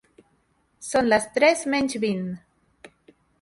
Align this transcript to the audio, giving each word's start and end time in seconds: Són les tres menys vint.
Són 0.87 1.09
les 1.11 1.27
tres 1.35 1.61
menys 1.75 1.99
vint. 2.07 2.25